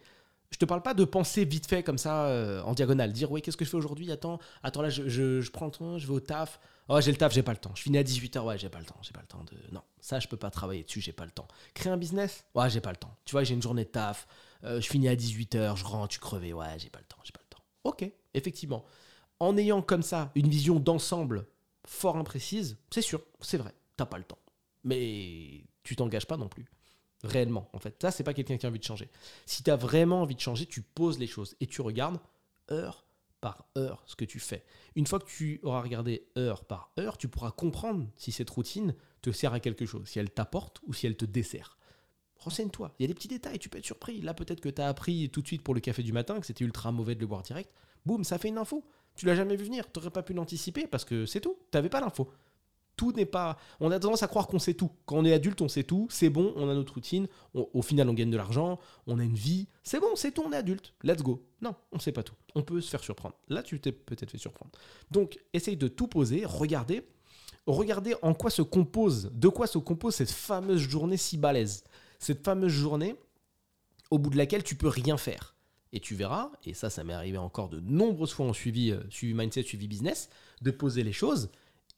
je 0.49 0.57
te 0.57 0.65
parle 0.65 0.81
pas 0.81 0.95
de 0.95 1.05
penser 1.05 1.45
vite 1.45 1.67
fait 1.67 1.83
comme 1.83 1.99
ça 1.99 2.25
euh, 2.25 2.63
en 2.63 2.73
diagonale, 2.73 3.13
dire 3.13 3.31
oui 3.31 3.43
qu'est-ce 3.43 3.57
que 3.57 3.63
je 3.63 3.69
fais 3.69 3.77
aujourd'hui, 3.77 4.11
attends, 4.11 4.39
attends 4.63 4.81
là 4.81 4.89
je, 4.89 5.07
je, 5.07 5.51
prends 5.51 5.65
le 5.65 5.71
temps, 5.71 5.97
je 5.99 6.07
vais 6.07 6.13
au 6.13 6.19
taf, 6.19 6.59
oh 6.89 6.99
j'ai 6.99 7.11
le 7.11 7.17
taf, 7.17 7.31
j'ai 7.31 7.43
pas 7.43 7.51
le 7.51 7.59
temps, 7.59 7.73
je 7.75 7.83
finis 7.83 7.99
à 7.99 8.03
18h, 8.03 8.43
ouais 8.43 8.57
j'ai 8.57 8.69
pas 8.69 8.79
le 8.79 8.85
temps, 8.85 8.97
j'ai 9.03 9.11
pas 9.11 9.21
le 9.21 9.27
temps 9.27 9.43
de... 9.43 9.55
Non, 9.71 9.83
ça 9.99 10.19
je 10.19 10.27
peux 10.27 10.35
pas 10.35 10.49
travailler 10.49 10.81
dessus, 10.81 10.99
j'ai 10.99 11.13
pas 11.13 11.25
le 11.25 11.31
temps. 11.31 11.47
Créer 11.75 11.93
un 11.93 11.97
business, 11.97 12.43
ouais 12.55 12.67
j'ai 12.71 12.81
pas 12.81 12.89
le 12.89 12.97
temps. 12.97 13.15
Tu 13.23 13.33
vois 13.33 13.43
j'ai 13.43 13.53
une 13.53 13.61
journée 13.61 13.83
de 13.83 13.89
taf, 13.89 14.25
euh, 14.63 14.81
je 14.81 14.89
finis 14.89 15.09
à 15.09 15.15
18h, 15.15 15.75
je 15.75 15.85
rentre, 15.85 16.07
tu 16.07 16.19
crevé, 16.19 16.53
ouais 16.53 16.79
j'ai 16.79 16.89
pas 16.89 16.99
le 16.99 17.05
temps, 17.05 17.17
j'ai 17.23 17.33
pas 17.33 17.41
le 17.43 17.55
temps. 17.55 17.63
Ok, 17.83 18.09
effectivement. 18.33 18.83
En 19.39 19.57
ayant 19.57 19.83
comme 19.83 20.01
ça 20.01 20.31
une 20.33 20.49
vision 20.49 20.79
d'ensemble 20.79 21.45
fort 21.85 22.17
imprécise, 22.17 22.79
c'est 22.89 23.03
sûr, 23.03 23.21
c'est 23.41 23.57
vrai, 23.57 23.75
t'as 23.95 24.07
pas 24.07 24.17
le 24.17 24.23
temps. 24.23 24.39
Mais 24.83 25.65
tu 25.83 25.95
t'engages 25.95 26.27
pas 26.27 26.37
non 26.37 26.49
plus 26.49 26.65
réellement 27.23 27.69
en 27.73 27.79
fait. 27.79 27.95
Ça, 28.01 28.11
c'est 28.11 28.23
pas 28.23 28.33
quelqu'un 28.33 28.57
qui 28.57 28.65
a 28.65 28.69
envie 28.69 28.79
de 28.79 28.83
changer. 28.83 29.09
Si 29.45 29.63
tu 29.63 29.71
as 29.71 29.75
vraiment 29.75 30.21
envie 30.21 30.35
de 30.35 30.39
changer, 30.39 30.65
tu 30.65 30.81
poses 30.81 31.19
les 31.19 31.27
choses 31.27 31.55
et 31.59 31.67
tu 31.67 31.81
regardes 31.81 32.19
heure 32.71 33.05
par 33.41 33.67
heure 33.77 34.03
ce 34.05 34.15
que 34.15 34.25
tu 34.25 34.39
fais. 34.39 34.63
Une 34.95 35.07
fois 35.07 35.19
que 35.19 35.27
tu 35.27 35.59
auras 35.63 35.81
regardé 35.81 36.27
heure 36.37 36.65
par 36.65 36.91
heure, 36.99 37.17
tu 37.17 37.27
pourras 37.27 37.51
comprendre 37.51 38.07
si 38.15 38.31
cette 38.31 38.49
routine 38.49 38.95
te 39.21 39.31
sert 39.31 39.53
à 39.53 39.59
quelque 39.59 39.85
chose, 39.85 40.07
si 40.07 40.19
elle 40.19 40.31
t'apporte 40.31 40.79
ou 40.85 40.93
si 40.93 41.07
elle 41.07 41.17
te 41.17 41.25
dessert. 41.25 41.77
Renseigne-toi, 42.37 42.93
il 42.97 43.03
y 43.03 43.05
a 43.05 43.07
des 43.07 43.13
petits 43.15 43.27
détails, 43.27 43.59
tu 43.59 43.69
peux 43.69 43.79
être 43.79 43.85
surpris. 43.85 44.21
Là, 44.21 44.33
peut-être 44.33 44.61
que 44.61 44.69
tu 44.69 44.81
as 44.81 44.87
appris 44.87 45.29
tout 45.29 45.41
de 45.41 45.47
suite 45.47 45.63
pour 45.63 45.73
le 45.73 45.79
café 45.79 46.03
du 46.03 46.13
matin 46.13 46.39
que 46.39 46.45
c'était 46.45 46.65
ultra 46.65 46.91
mauvais 46.91 47.15
de 47.15 47.19
le 47.19 47.27
boire 47.27 47.41
direct. 47.41 47.71
Boum, 48.05 48.23
ça 48.23 48.37
fait 48.37 48.47
une 48.47 48.57
info. 48.57 48.83
Tu 49.15 49.25
l'as 49.25 49.35
jamais 49.35 49.55
vu 49.55 49.65
venir, 49.65 49.91
tu 49.91 49.99
n'aurais 49.99 50.11
pas 50.11 50.21
pu 50.21 50.33
l'anticiper 50.33 50.85
parce 50.85 51.03
que 51.03 51.25
c'est 51.25 51.41
tout, 51.41 51.57
tu 51.71 51.77
n'avais 51.77 51.89
pas 51.89 51.99
l'info 51.99 52.31
tout 52.97 53.13
n'est 53.13 53.25
pas. 53.25 53.57
On 53.79 53.91
a 53.91 53.99
tendance 53.99 54.23
à 54.23 54.27
croire 54.27 54.47
qu'on 54.47 54.59
sait 54.59 54.73
tout. 54.73 54.91
Quand 55.05 55.17
on 55.17 55.25
est 55.25 55.31
adulte, 55.31 55.61
on 55.61 55.69
sait 55.69 55.83
tout. 55.83 56.07
C'est 56.09 56.29
bon, 56.29 56.51
on 56.57 56.69
a 56.69 56.73
notre 56.73 56.95
routine. 56.95 57.27
au 57.53 57.81
final, 57.81 58.09
on 58.09 58.13
gagne 58.13 58.31
de 58.31 58.37
l'argent. 58.37 58.79
On 59.05 59.19
a 59.19 59.23
une 59.23 59.35
vie. 59.35 59.67
C'est 59.83 60.01
bon, 60.01 60.15
c'est 60.15 60.31
tout, 60.31 60.43
on 60.45 60.51
est 60.51 60.57
adulte. 60.57 60.93
Let's 61.03 61.21
go. 61.21 61.47
Non, 61.61 61.75
on 61.93 61.97
ne 61.97 62.01
sait 62.01 62.11
pas 62.11 62.23
tout. 62.23 62.35
On 62.55 62.63
peut 62.63 62.81
se 62.81 62.89
faire 62.89 63.03
surprendre. 63.03 63.35
Là, 63.47 63.63
tu 63.63 63.79
t'es 63.79 63.93
peut-être 63.93 64.31
fait 64.31 64.37
surprendre. 64.37 64.71
Donc, 65.11 65.39
essaye 65.53 65.77
de 65.77 65.87
tout 65.87 66.07
poser, 66.07 66.43
regardez. 66.45 67.07
Regardez 67.67 68.15
en 68.21 68.33
quoi 68.33 68.49
se 68.49 68.61
compose, 68.61 69.29
de 69.33 69.49
quoi 69.49 69.67
se 69.67 69.77
compose 69.77 70.15
cette 70.15 70.31
fameuse 70.31 70.79
journée 70.79 71.17
si 71.17 71.37
balèze. 71.37 71.83
Cette 72.17 72.43
fameuse 72.43 72.71
journée 72.71 73.15
au 74.09 74.17
bout 74.17 74.29
de 74.29 74.37
laquelle 74.37 74.63
tu 74.63 74.75
peux 74.75 74.87
rien 74.87 75.17
faire. 75.17 75.55
Et 75.93 75.99
tu 75.99 76.15
verras, 76.15 76.51
et 76.65 76.73
ça, 76.73 76.89
ça 76.89 77.03
m'est 77.03 77.13
arrivé 77.13 77.37
encore 77.37 77.69
de 77.69 77.79
nombreuses 77.79 78.33
fois 78.33 78.45
en 78.45 78.53
suivi, 78.53 78.91
euh, 78.91 79.01
suivi 79.09 79.33
mindset, 79.33 79.63
suivi 79.63 79.87
business, 79.87 80.29
de 80.61 80.71
poser 80.71 81.03
les 81.03 81.13
choses. 81.13 81.49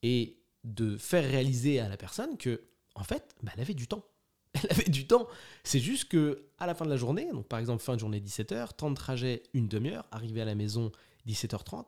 Et 0.04 0.38
de 0.64 0.98
faire 0.98 1.24
réaliser 1.24 1.80
à 1.80 1.90
la 1.90 1.98
personne 1.98 2.38
que, 2.38 2.62
en 2.96 3.04
fait, 3.04 3.36
bah, 3.44 3.52
elle 3.56 3.62
avait 3.62 3.74
du 3.74 3.88
temps. 3.88 4.06
Elle 4.56 4.72
avait 4.72 4.90
du 4.90 5.06
temps. 5.06 5.28
C'est 5.64 5.80
juste 5.80 6.10
que 6.10 6.48
à 6.58 6.66
la 6.66 6.74
fin 6.74 6.84
de 6.84 6.90
la 6.90 6.98
journée, 6.98 7.30
donc 7.32 7.48
par 7.48 7.60
exemple 7.60 7.84
fin 7.84 7.94
de 7.94 8.00
journée 8.00 8.20
17h, 8.20 8.76
temps 8.76 8.90
de 8.90 8.96
trajet 8.96 9.44
une 9.54 9.68
demi-heure, 9.68 10.08
arrivé 10.12 10.42
à 10.42 10.46
la 10.46 10.56
maison 10.56 10.92
17h30, 11.28 11.86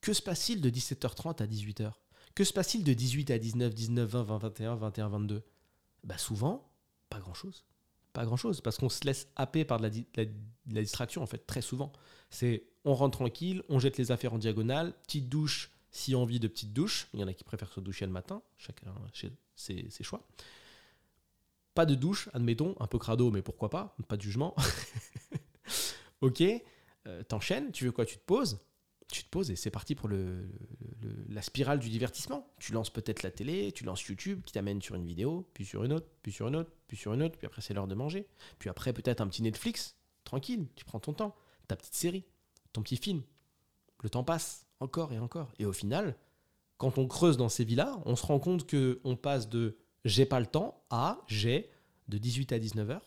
que 0.00 0.12
se 0.12 0.22
passe-t-il 0.22 0.60
de 0.60 0.70
17h30 0.70 1.42
à 1.42 1.46
18h 1.46 1.90
Que 2.36 2.44
se 2.44 2.52
passe-t-il 2.52 2.84
de 2.84 2.92
18 2.92 3.32
à 3.32 3.38
19, 3.38 3.74
19, 3.74 4.08
20, 4.08 4.22
20, 4.22 4.38
21, 4.38 4.74
21, 4.76 5.08
22 5.08 5.42
Bah 6.04 6.16
souvent, 6.16 6.70
pas 7.10 7.18
grand-chose. 7.18 7.64
Pas 8.12 8.24
grand-chose, 8.24 8.60
parce 8.60 8.76
qu'on 8.76 8.88
se 8.88 9.04
laisse 9.04 9.26
happer 9.34 9.64
par 9.64 9.80
de 9.80 9.90
la 10.14 10.82
distraction, 10.82 11.20
en 11.20 11.26
fait, 11.26 11.46
très 11.46 11.62
souvent. 11.62 11.92
C'est 12.30 12.62
on 12.84 12.94
rentre 12.94 13.18
tranquille, 13.18 13.62
on 13.68 13.80
jette 13.80 13.98
les 13.98 14.12
affaires 14.12 14.34
en 14.34 14.38
diagonale, 14.38 14.92
petite 15.02 15.28
douche, 15.28 15.70
si 15.94 16.16
envie 16.16 16.40
de 16.40 16.48
petite 16.48 16.72
douche, 16.72 17.06
il 17.14 17.20
y 17.20 17.24
en 17.24 17.28
a 17.28 17.32
qui 17.32 17.44
préfèrent 17.44 17.72
se 17.72 17.78
doucher 17.78 18.04
le 18.04 18.10
matin, 18.10 18.42
chacun 18.58 18.92
ses, 19.54 19.88
ses 19.88 20.02
choix. 20.02 20.26
Pas 21.72 21.86
de 21.86 21.94
douche, 21.94 22.28
admettons, 22.32 22.74
un 22.80 22.88
peu 22.88 22.98
crado, 22.98 23.30
mais 23.30 23.42
pourquoi 23.42 23.70
pas, 23.70 23.96
pas 24.08 24.16
de 24.16 24.22
jugement. 24.22 24.56
ok, 26.20 26.42
euh, 27.06 27.22
t'enchaînes, 27.22 27.70
tu 27.70 27.84
veux 27.84 27.92
quoi 27.92 28.04
Tu 28.04 28.16
te 28.16 28.24
poses 28.24 28.58
tu 29.12 29.22
te 29.22 29.28
poses 29.28 29.50
et 29.50 29.54
c'est 29.56 29.70
parti 29.70 29.94
pour 29.94 30.08
la 30.08 31.42
spirale 31.42 31.78
du 31.78 31.88
divertissement. 31.90 32.50
Tu 32.58 32.72
lances 32.72 32.90
peut-être 32.90 33.22
la 33.22 33.30
télé, 33.30 33.70
tu 33.70 33.84
lances 33.84 34.02
YouTube 34.02 34.40
qui 34.44 34.54
t'amène 34.54 34.82
sur 34.82 34.96
une 34.96 35.04
vidéo, 35.04 35.48
puis 35.54 35.64
sur 35.64 35.84
une 35.84 35.92
autre, 35.92 36.08
puis 36.22 36.32
sur 36.32 36.48
une 36.48 36.56
autre, 36.56 36.70
puis 36.88 36.96
sur 36.96 37.12
une 37.12 37.22
autre, 37.22 37.36
puis 37.36 37.46
après 37.46 37.60
c'est 37.60 37.74
l'heure 37.74 37.86
de 37.86 37.94
manger. 37.94 38.26
Puis 38.58 38.70
après 38.70 38.92
peut-être 38.92 39.20
un 39.20 39.28
petit 39.28 39.42
Netflix, 39.42 39.94
tranquille, 40.24 40.66
tu 40.74 40.84
prends 40.84 40.98
ton 40.98 41.12
temps, 41.12 41.36
ta 41.68 41.76
petite 41.76 41.94
série, 41.94 42.24
ton 42.72 42.82
petit 42.82 42.96
film. 42.96 43.22
Le 44.02 44.10
temps 44.10 44.24
passe, 44.24 44.63
encore 44.80 45.12
et 45.12 45.18
encore. 45.18 45.52
Et 45.58 45.66
au 45.66 45.72
final, 45.72 46.16
quand 46.78 46.98
on 46.98 47.06
creuse 47.06 47.36
dans 47.36 47.48
ces 47.48 47.64
vies-là, 47.64 48.00
on 48.04 48.16
se 48.16 48.26
rend 48.26 48.38
compte 48.38 48.68
qu'on 48.68 49.16
passe 49.16 49.48
de 49.48 49.76
j'ai 50.04 50.26
pas 50.26 50.40
le 50.40 50.46
temps 50.46 50.84
à 50.90 51.22
j'ai 51.26 51.70
de 52.08 52.18
18 52.18 52.52
à 52.52 52.58
19h, 52.58 53.00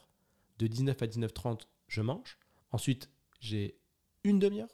de 0.58 0.68
19 0.68 1.02
à 1.02 1.06
19h30, 1.06 1.62
je 1.88 2.02
mange. 2.02 2.38
Ensuite, 2.72 3.10
j'ai 3.40 3.80
une 4.24 4.40
demi-heure. 4.40 4.74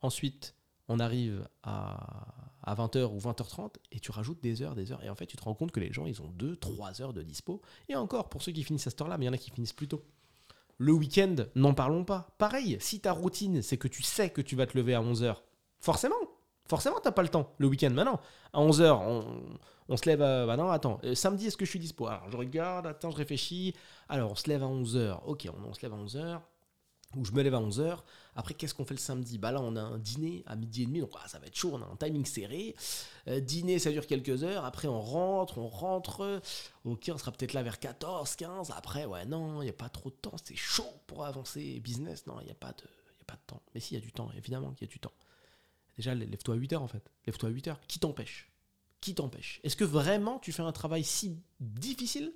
Ensuite, 0.00 0.56
on 0.88 0.98
arrive 0.98 1.48
à, 1.62 2.52
à 2.62 2.74
20h 2.74 3.04
ou 3.12 3.18
20h30 3.18 3.74
et 3.92 4.00
tu 4.00 4.10
rajoutes 4.10 4.42
des 4.42 4.62
heures, 4.62 4.74
des 4.74 4.92
heures. 4.92 5.02
Et 5.04 5.10
en 5.10 5.14
fait, 5.14 5.26
tu 5.26 5.36
te 5.36 5.44
rends 5.44 5.54
compte 5.54 5.72
que 5.72 5.80
les 5.80 5.92
gens, 5.92 6.06
ils 6.06 6.20
ont 6.20 6.28
2, 6.28 6.56
3 6.56 7.02
heures 7.02 7.12
de 7.12 7.22
dispo. 7.22 7.62
Et 7.88 7.94
encore, 7.94 8.28
pour 8.28 8.42
ceux 8.42 8.52
qui 8.52 8.64
finissent 8.64 8.86
à 8.86 8.90
cette 8.90 9.00
heure-là, 9.00 9.18
mais 9.18 9.26
il 9.26 9.28
y 9.28 9.30
en 9.30 9.34
a 9.34 9.38
qui 9.38 9.50
finissent 9.50 9.72
plus 9.72 9.88
tôt. 9.88 10.04
Le 10.78 10.92
week-end, 10.92 11.36
n'en 11.54 11.74
parlons 11.74 12.04
pas. 12.04 12.34
Pareil, 12.38 12.76
si 12.80 13.00
ta 13.00 13.12
routine, 13.12 13.62
c'est 13.62 13.78
que 13.78 13.88
tu 13.88 14.02
sais 14.02 14.30
que 14.30 14.40
tu 14.40 14.56
vas 14.56 14.66
te 14.66 14.76
lever 14.76 14.94
à 14.94 15.00
11h, 15.00 15.36
Forcément, 15.82 16.14
forcément, 16.66 17.00
t'as 17.02 17.10
pas 17.10 17.22
le 17.22 17.28
temps 17.28 17.52
le 17.58 17.66
week-end. 17.66 17.90
Maintenant, 17.90 18.20
à 18.52 18.60
11h, 18.60 19.58
on, 19.88 19.96
se 19.96 20.06
lève 20.06 20.22
à. 20.22 20.46
Bah 20.46 20.56
non, 20.56 20.70
attends, 20.70 21.00
euh, 21.02 21.16
samedi, 21.16 21.48
est-ce 21.48 21.56
que 21.56 21.64
je 21.64 21.70
suis 21.70 21.80
dispo? 21.80 22.06
Alors, 22.06 22.30
je 22.30 22.36
regarde, 22.36 22.86
attends, 22.86 23.10
je 23.10 23.16
réfléchis. 23.16 23.74
Alors, 24.08 24.30
on 24.30 24.34
se 24.36 24.48
lève 24.48 24.62
à 24.62 24.66
11h. 24.66 25.22
Ok, 25.26 25.48
on, 25.68 25.74
se 25.74 25.82
lève 25.82 25.92
à 25.92 25.96
11h. 25.96 26.40
Ou 27.16 27.24
je 27.24 27.32
me 27.32 27.42
lève 27.42 27.56
à 27.56 27.60
11h. 27.60 27.98
Après, 28.36 28.54
qu'est-ce 28.54 28.74
qu'on 28.74 28.84
fait 28.84 28.94
le 28.94 29.00
samedi? 29.00 29.38
Bah 29.38 29.50
là, 29.50 29.60
on 29.60 29.74
a 29.74 29.80
un 29.80 29.98
dîner 29.98 30.44
à 30.46 30.54
midi 30.54 30.84
et 30.84 30.86
demi, 30.86 31.00
donc 31.00 31.10
ah, 31.20 31.26
ça 31.26 31.40
va 31.40 31.46
être 31.46 31.56
chaud, 31.56 31.72
on 31.74 31.82
a 31.82 31.84
un 31.84 31.96
timing 31.96 32.24
serré. 32.24 32.76
Euh, 33.26 33.40
dîner, 33.40 33.80
ça 33.80 33.90
dure 33.90 34.06
quelques 34.06 34.44
heures. 34.44 34.64
Après, 34.64 34.86
on 34.86 35.00
rentre, 35.00 35.58
on 35.58 35.68
rentre. 35.68 36.40
Ok, 36.84 37.10
on 37.12 37.18
sera 37.18 37.32
peut-être 37.32 37.54
là 37.54 37.64
vers 37.64 37.80
14, 37.80 38.36
15. 38.36 38.70
Après, 38.70 39.04
ouais, 39.04 39.26
non, 39.26 39.62
il 39.62 39.64
n'y 39.64 39.70
a 39.70 39.74
pas 39.74 39.88
trop 39.88 40.10
de 40.10 40.14
temps, 40.14 40.36
c'est 40.44 40.54
chaud 40.54 40.94
pour 41.08 41.24
avancer. 41.24 41.80
Business, 41.80 42.24
non, 42.28 42.36
il 42.40 42.44
n'y 42.44 42.52
a, 42.52 42.54
pas 42.54 42.70
de, 42.70 42.84
a 42.84 43.24
pas 43.26 43.34
de 43.34 43.42
temps. 43.48 43.62
Mais 43.74 43.80
si, 43.80 43.94
il 43.94 43.98
y 43.98 44.00
a 44.00 44.04
du 44.04 44.12
temps, 44.12 44.30
évidemment 44.38 44.70
qu'il 44.70 44.86
y 44.86 44.90
a 44.90 44.92
du 44.92 45.00
temps. 45.00 45.12
Déjà, 45.96 46.14
lève-toi 46.14 46.54
à 46.54 46.58
8 46.58 46.72
heures 46.72 46.82
en 46.82 46.88
fait. 46.88 47.10
Lève-toi 47.26 47.48
à 47.48 47.52
8 47.52 47.68
heures. 47.68 47.80
Qui 47.86 47.98
t'empêche? 47.98 48.50
Qui 49.00 49.14
t'empêche? 49.14 49.60
Est-ce 49.64 49.76
que 49.76 49.84
vraiment 49.84 50.38
tu 50.38 50.52
fais 50.52 50.62
un 50.62 50.72
travail 50.72 51.04
si 51.04 51.36
difficile? 51.60 52.32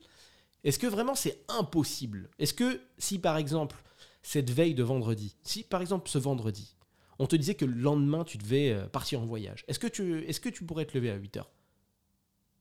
Est-ce 0.64 0.78
que 0.78 0.86
vraiment 0.86 1.14
c'est 1.14 1.44
impossible? 1.48 2.30
Est-ce 2.38 2.54
que 2.54 2.80
si 2.98 3.18
par 3.18 3.36
exemple, 3.36 3.76
cette 4.22 4.50
veille 4.50 4.75
de 4.75 4.82
vendredi, 4.82 5.36
si 5.42 5.62
par 5.62 5.80
exemple 5.80 6.08
ce 6.10 6.18
vendredi, 6.18 6.75
on 7.18 7.26
te 7.26 7.36
disait 7.36 7.54
que 7.54 7.64
le 7.64 7.75
lendemain 7.75 8.25
tu 8.25 8.36
devais 8.36 8.72
euh, 8.72 8.86
partir 8.88 9.20
en 9.20 9.26
voyage, 9.26 9.64
est-ce 9.68 9.78
que 9.78 9.86
tu, 9.86 10.25
est 10.28 10.38
que 10.40 10.48
tu 10.48 10.64
pourrais 10.64 10.84
te 10.86 10.96
lever 10.98 11.10
à 11.10 11.14
8 11.16 11.36
heures? 11.38 11.50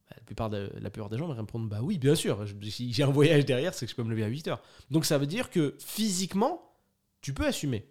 Bah, 0.09 0.15
la, 0.17 0.23
plupart 0.23 0.49
de- 0.49 0.71
la 0.79 0.89
plupart 0.89 1.09
des 1.09 1.17
gens 1.17 1.27
me 1.27 1.33
répondent 1.33 1.67
Bah 1.67 1.79
oui, 1.81 1.97
bien 1.97 2.15
sûr, 2.15 2.45
si 2.69 2.93
j'ai 2.93 3.03
un 3.03 3.11
voyage 3.11 3.45
derrière, 3.45 3.73
c'est 3.73 3.85
que 3.85 3.91
je 3.91 3.95
peux 3.95 4.03
me 4.03 4.09
lever 4.11 4.23
à 4.23 4.27
8 4.27 4.47
heures. 4.47 4.61
Donc 4.91 5.05
ça 5.05 5.17
veut 5.17 5.27
dire 5.27 5.49
que 5.49 5.75
physiquement, 5.79 6.73
tu 7.21 7.33
peux 7.33 7.45
assumer. 7.45 7.89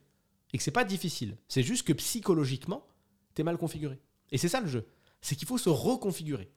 Et 0.52 0.58
que 0.58 0.62
c'est 0.62 0.70
pas 0.70 0.84
difficile. 0.84 1.37
C'est 1.49 1.64
juste 1.64 1.84
que 1.84 1.92
psychologiquement, 1.92 2.87
tu 3.34 3.40
es 3.40 3.44
mal 3.44 3.56
configuré. 3.58 3.98
Et 4.30 4.38
c'est 4.38 4.48
ça 4.48 4.60
le 4.60 4.66
jeu. 4.66 4.86
C'est 5.20 5.36
qu'il 5.36 5.46
faut 5.48 5.58
se 5.58 5.68
reconfigurer. 5.70 6.50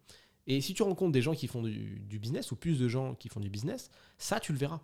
Et 0.47 0.61
si 0.61 0.73
tu 0.73 0.83
rencontres 0.83 1.11
des 1.11 1.21
gens 1.21 1.35
qui 1.35 1.47
font 1.47 1.61
du, 1.61 2.19
business, 2.19 2.51
ou 2.51 2.55
plus 2.55 2.79
de 2.79 2.87
gens 2.87 3.15
qui 3.15 3.27
font 3.29 3.39
du 3.39 3.49
business, 3.49 3.89
ça, 4.17 4.39
tu 4.39 4.53
le 4.53 4.57
verras. 4.57 4.79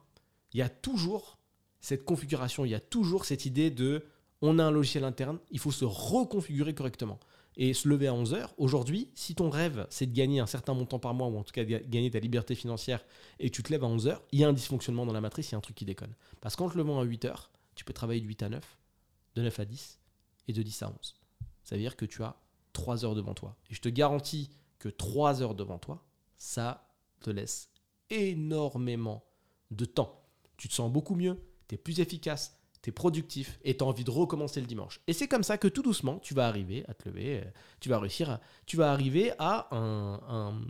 Il 0.54 0.60
y 0.60 0.62
a 0.62 0.70
toujours 0.70 1.38
cette 1.80 2.04
configuration, 2.06 2.66
il 2.66 2.72
y 2.72 2.76
a 2.76 2.80
toujours 2.80 3.26
cette 3.26 3.46
idée 3.46 3.72
de 3.72 4.06
on 4.42 4.60
a 4.60 4.64
un 4.66 4.72
logiciel 4.72 5.06
interne, 5.06 5.40
il 5.52 5.60
faut 5.60 5.72
se 5.72 5.86
reconfigurer 5.86 6.74
correctement. 6.74 7.20
Et 7.56 7.74
se 7.74 7.88
lever 7.88 8.08
à 8.08 8.14
11 8.14 8.34
heures, 8.34 8.54
aujourd'hui, 8.58 9.10
si 9.14 9.36
ton 9.36 9.50
rêve, 9.50 9.86
c'est 9.90 10.08
de 10.08 10.12
gagner 10.14 10.40
un 10.40 10.48
certain 10.48 10.74
montant 10.74 10.98
par 11.00 11.14
mois, 11.14 11.28
ou 11.28 11.38
en 11.38 11.44
tout 11.44 11.54
cas 11.54 11.64
de 11.64 11.70
ga- 11.70 11.80
gagner 11.80 12.10
ta 12.10 12.20
liberté 12.20 12.56
financière, 12.56 13.06
et 13.40 13.52
tu 13.52 13.62
te 13.62 13.72
lèves 13.72 13.84
à 13.84 13.88
11 13.88 14.08
heures, 14.08 14.24
il 14.32 14.40
y 14.40 14.44
a 14.44 14.50
un 14.50 14.54
dysfonctionnement 14.54 15.06
dans 15.06 15.14
la 15.14 15.22
matrice, 15.22 15.50
il 15.50 15.52
y 15.52 15.56
a 15.56 15.60
un 15.60 15.62
truc 15.62 15.76
qui 15.76 15.86
déconne. 15.86 16.16
Parce 16.42 16.56
qu'en 16.56 16.68
te 16.70 16.76
levant 16.78 17.00
à 17.00 17.04
8 17.04 17.26
heures, 17.26 17.52
tu 17.76 17.86
peux 17.86 17.94
travailler 17.94 18.22
de 18.22 18.26
8 18.26 18.44
à 18.44 18.50
9, 18.50 18.78
de 19.36 19.42
9 19.44 19.60
à 19.60 19.66
10, 19.66 20.00
et 20.48 20.54
de 20.54 20.64
10 20.64 20.82
à 20.82 20.90
11. 20.90 21.16
Ça 21.64 21.76
veut 21.76 21.82
dire 21.82 21.96
que 21.96 22.06
tu 22.06 22.24
as 22.24 22.36
3 22.74 23.06
heures 23.06 23.16
devant 23.16 23.34
toi. 23.34 23.56
Et 23.70 23.74
je 23.76 23.82
te 23.82 23.90
garantis 23.90 24.50
que 24.80 24.90
3 24.90 25.42
heures 25.42 25.56
devant 25.56 25.78
toi, 25.80 26.04
ça 26.38 26.90
te 27.22 27.30
laisse 27.30 27.70
énormément 28.10 29.24
de 29.72 29.86
temps. 29.86 30.22
Tu 30.58 30.68
te 30.68 30.74
sens 30.74 30.92
beaucoup 30.92 31.16
mieux, 31.16 31.40
tu 31.68 31.76
es 31.76 31.78
plus 31.78 32.00
efficace, 32.00 32.60
tu 32.82 32.90
es 32.90 32.94
productif 32.94 33.60
et 33.64 33.78
tu 33.78 33.84
as 33.84 33.88
envie 33.88 34.04
de 34.04 34.12
recommencer 34.12 34.60
le 34.62 34.68
dimanche. 34.68 35.00
Et 35.08 35.14
c'est 35.14 35.28
comme 35.28 35.44
ça 35.44 35.58
que 35.58 35.68
tout 35.68 35.82
doucement, 35.82 36.20
tu 36.20 36.34
vas 36.34 36.48
arriver 36.48 36.84
à 36.88 36.94
te 36.94 37.08
lever, 37.08 37.40
euh, 37.40 37.52
tu 37.80 37.90
vas 37.90 38.00
réussir, 38.00 38.30
à- 38.30 38.42
tu 38.66 38.78
vas 38.78 38.92
arriver 38.92 39.32
à 39.40 39.68
un, 39.76 40.20
un- 40.28 40.62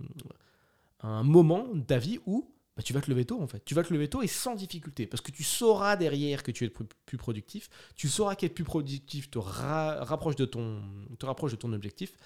un 1.02 1.24
moment 1.24 1.68
de 1.74 1.82
ta 1.82 2.00
où 2.26 2.50
bah, 2.76 2.82
tu 2.84 2.94
vas 2.94 3.02
te 3.02 3.10
lever 3.10 3.26
tôt 3.26 3.42
en 3.42 3.48
fait. 3.48 3.64
Tu 3.66 3.76
vas 3.76 3.84
te 3.84 3.94
lever 3.94 4.10
tôt 4.10 4.22
et 4.22 4.28
sans 4.28 4.56
difficulté 4.56 5.06
parce 5.06 5.22
que 5.22 5.32
tu 5.32 5.44
sauras 5.44 5.96
derrière 5.96 6.44
que 6.44 6.52
tu 6.52 6.66
es 6.66 6.70
plus, 6.70 7.18
productif, 7.18 7.70
tu 7.96 8.10
sauras 8.10 8.36
qu'être 8.36 8.56
plus 8.56 8.64
productif 8.64 9.30
te, 9.30 9.38
ra- 9.40 10.04
rapproche 10.04 10.36
de 10.36 10.46
ton, 10.46 10.82
te 11.20 11.26
rapproche 11.26 11.52
de 11.52 11.58
ton 11.58 11.72
objectif 11.74 12.18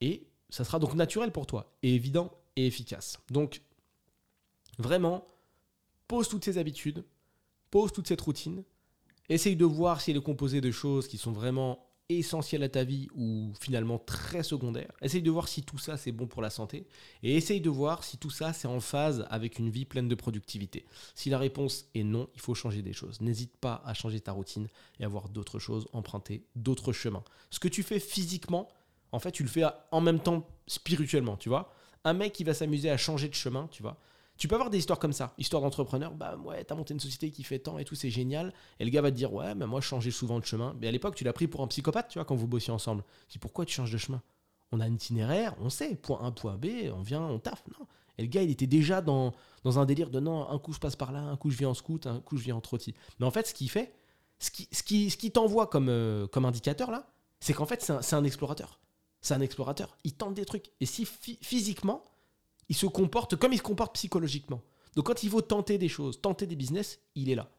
et 0.00 0.26
ça 0.48 0.64
sera 0.64 0.78
donc 0.78 0.94
naturel 0.94 1.32
pour 1.32 1.46
toi 1.46 1.76
et 1.82 1.94
évident 1.94 2.32
et 2.56 2.66
efficace. 2.66 3.18
Donc 3.30 3.60
vraiment, 4.78 5.26
pose 6.08 6.28
toutes 6.28 6.44
ces 6.44 6.58
habitudes, 6.58 7.04
pose 7.70 7.92
toute 7.92 8.08
cette 8.08 8.20
routine, 8.20 8.64
essaye 9.28 9.56
de 9.56 9.64
voir 9.64 10.00
si 10.00 10.10
elle 10.10 10.16
est 10.16 10.22
composée 10.22 10.60
de 10.60 10.70
choses 10.70 11.08
qui 11.08 11.18
sont 11.18 11.32
vraiment 11.32 11.86
essentielles 12.08 12.62
à 12.62 12.68
ta 12.68 12.84
vie 12.84 13.08
ou 13.16 13.52
finalement 13.58 13.98
très 13.98 14.42
secondaires. 14.42 14.92
Essaye 15.00 15.22
de 15.22 15.30
voir 15.30 15.48
si 15.48 15.62
tout 15.62 15.78
ça 15.78 15.96
c'est 15.96 16.12
bon 16.12 16.26
pour 16.26 16.42
la 16.42 16.50
santé 16.50 16.86
et 17.22 17.36
essaye 17.36 17.60
de 17.60 17.70
voir 17.70 18.04
si 18.04 18.18
tout 18.18 18.30
ça 18.30 18.52
c'est 18.52 18.68
en 18.68 18.80
phase 18.80 19.26
avec 19.30 19.58
une 19.58 19.70
vie 19.70 19.84
pleine 19.84 20.08
de 20.08 20.14
productivité. 20.14 20.84
Si 21.14 21.30
la 21.30 21.38
réponse 21.38 21.86
est 21.94 22.04
non, 22.04 22.28
il 22.34 22.40
faut 22.40 22.54
changer 22.54 22.82
des 22.82 22.92
choses. 22.92 23.20
N'hésite 23.20 23.56
pas 23.56 23.82
à 23.86 23.94
changer 23.94 24.20
ta 24.20 24.32
routine 24.32 24.68
et 25.00 25.04
à 25.04 25.08
voir 25.08 25.28
d'autres 25.28 25.58
choses, 25.58 25.88
emprunter 25.92 26.44
d'autres 26.56 26.92
chemins. 26.92 27.24
Ce 27.50 27.58
que 27.58 27.68
tu 27.68 27.82
fais 27.82 28.00
physiquement, 28.00 28.68
en 29.12 29.18
fait, 29.18 29.32
tu 29.32 29.42
le 29.42 29.48
fais 29.48 29.64
en 29.90 30.00
même 30.00 30.20
temps 30.20 30.46
spirituellement, 30.66 31.36
tu 31.36 31.48
vois. 31.48 31.72
Un 32.04 32.12
mec 32.12 32.32
qui 32.32 32.44
va 32.44 32.52
s'amuser 32.52 32.90
à 32.90 32.96
changer 32.96 33.28
de 33.28 33.34
chemin, 33.34 33.68
tu 33.70 33.82
vois. 33.82 33.98
Tu 34.36 34.48
peux 34.48 34.56
avoir 34.56 34.70
des 34.70 34.78
histoires 34.78 34.98
comme 34.98 35.12
ça, 35.12 35.32
histoire 35.38 35.62
d'entrepreneur, 35.62 36.12
bah 36.12 36.36
ouais, 36.36 36.64
t'as 36.64 36.74
monté 36.74 36.92
une 36.92 37.00
société 37.00 37.30
qui 37.30 37.44
fait 37.44 37.60
tant 37.60 37.78
et 37.78 37.84
tout, 37.84 37.94
c'est 37.94 38.10
génial. 38.10 38.52
Et 38.80 38.84
le 38.84 38.90
gars 38.90 39.00
va 39.00 39.10
te 39.10 39.16
dire, 39.16 39.32
ouais, 39.32 39.54
mais 39.54 39.66
moi 39.66 39.80
je 39.80 39.86
changeais 39.86 40.10
souvent 40.10 40.40
de 40.40 40.44
chemin. 40.44 40.74
Mais 40.80 40.88
à 40.88 40.90
l'époque, 40.90 41.14
tu 41.14 41.22
l'as 41.24 41.32
pris 41.32 41.46
pour 41.46 41.62
un 41.62 41.68
psychopathe, 41.68 42.08
tu 42.08 42.18
vois, 42.18 42.24
quand 42.24 42.34
vous 42.34 42.48
bossiez 42.48 42.72
ensemble. 42.72 43.04
Tu 43.28 43.34
dis, 43.34 43.38
pourquoi 43.38 43.64
tu 43.64 43.74
changes 43.74 43.92
de 43.92 43.98
chemin? 43.98 44.22
On 44.72 44.80
a 44.80 44.84
un 44.86 44.92
itinéraire, 44.92 45.54
on 45.60 45.70
sait, 45.70 45.94
point 45.94 46.20
A, 46.24 46.32
point 46.32 46.56
B, 46.56 46.66
on 46.92 47.02
vient, 47.02 47.22
on 47.22 47.38
taffe. 47.38 47.62
Non. 47.78 47.86
Et 48.18 48.22
le 48.22 48.28
gars, 48.28 48.42
il 48.42 48.50
était 48.50 48.66
déjà 48.66 49.00
dans, 49.00 49.32
dans 49.62 49.78
un 49.78 49.86
délire 49.86 50.10
de 50.10 50.18
non, 50.20 50.48
un 50.48 50.58
coup 50.58 50.72
je 50.72 50.78
passe 50.80 50.96
par 50.96 51.12
là, 51.12 51.20
un 51.20 51.36
coup 51.36 51.50
je 51.50 51.56
viens 51.56 51.68
en 51.68 51.74
scout, 51.74 52.06
un 52.06 52.20
coup 52.20 52.36
je 52.36 52.42
viens 52.44 52.56
en 52.56 52.60
trottis. 52.60 52.94
Mais 53.20 53.26
en 53.26 53.30
fait, 53.30 53.46
ce 53.46 53.54
qu'il 53.54 53.70
fait, 53.70 53.94
ce 54.38 54.50
qui, 54.50 55.30
t'envoie 55.30 55.68
comme, 55.68 55.88
euh, 55.88 56.26
comme 56.26 56.44
indicateur 56.44 56.90
là, 56.90 57.08
c'est 57.40 57.52
qu'en 57.52 57.66
fait, 57.66 57.82
c'est 57.82 57.92
un, 58.14 58.18
un 58.18 58.24
explorateur. 58.24 58.80
C'est 59.20 59.34
un 59.34 59.40
explorateur. 59.40 59.96
Il 60.04 60.14
tente 60.14 60.34
des 60.34 60.44
trucs. 60.44 60.70
Et 60.80 60.86
si 60.86 61.04
phy- 61.04 61.38
physiquement, 61.40 62.02
il 62.68 62.76
se 62.76 62.86
comporte 62.86 63.36
comme 63.36 63.52
il 63.52 63.58
se 63.58 63.62
comporte 63.62 63.94
psychologiquement. 63.94 64.62
Donc 64.96 65.06
quand 65.06 65.22
il 65.22 65.30
faut 65.30 65.42
tenter 65.42 65.78
des 65.78 65.88
choses, 65.88 66.20
tenter 66.20 66.46
des 66.46 66.56
business, 66.56 67.00
il 67.14 67.30
est 67.30 67.34
là. 67.34 67.50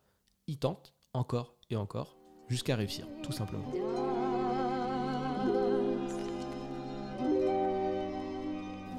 Il 0.47 0.57
tente 0.57 0.93
encore 1.13 1.55
et 1.69 1.75
encore 1.75 2.15
jusqu'à 2.49 2.75
réussir, 2.75 3.07
tout 3.23 3.31
simplement. 3.31 3.71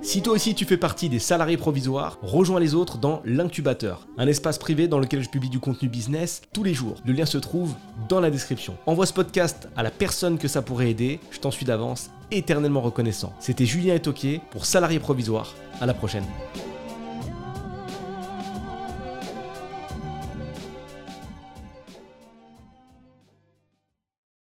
Si 0.07 0.23
toi 0.23 0.35
aussi 0.35 0.55
tu 0.55 0.65
fais 0.65 0.77
partie 0.77 1.09
des 1.09 1.19
salariés 1.19 1.57
provisoires, 1.57 2.19
rejoins 2.23 2.61
les 2.61 2.75
autres 2.75 2.97
dans 2.97 3.23
l'incubateur, 3.25 4.07
un 4.19 4.29
espace 4.29 4.57
privé 4.57 4.87
dans 4.87 5.01
lequel 5.01 5.25
je 5.25 5.29
publie 5.29 5.51
du 5.51 5.59
contenu 5.59 5.89
business 5.89 6.43
tous 6.53 6.63
les 6.63 6.75
jours. 6.75 6.95
Le 7.05 7.13
lien 7.13 7.27
se 7.27 7.39
trouve 7.39 7.75
dans 8.09 8.21
la 8.21 8.31
description. 8.31 8.77
Envoie 8.87 9.07
ce 9.07 9.13
podcast 9.13 9.69
à 9.77 9.83
la 9.83 9.91
personne 9.91 10.39
que 10.39 10.47
ça 10.47 10.63
pourrait 10.63 10.91
aider, 10.91 11.19
je 11.33 11.41
t'en 11.41 11.51
suis 11.51 11.67
d'avance 11.67 12.11
éternellement 12.31 12.81
reconnaissant. 12.81 13.33
C'était 13.39 13.67
Julien 13.67 13.95
Etoquier 13.95 14.41
pour 14.51 14.67
Salariés 14.67 15.01
provisoires. 15.01 15.55
À 15.81 15.87
la 15.87 15.95
prochaine. 15.95 16.25